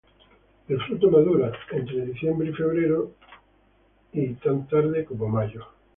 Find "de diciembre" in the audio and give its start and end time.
1.71-2.49